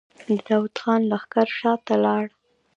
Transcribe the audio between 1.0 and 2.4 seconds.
لښکر شاته لاړ.